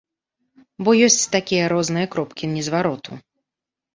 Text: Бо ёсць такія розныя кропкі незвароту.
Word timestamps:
Бо 0.85 0.89
ёсць 1.07 1.27
такія 1.35 1.67
розныя 1.75 2.09
кропкі 2.15 2.45
незвароту. 2.55 3.11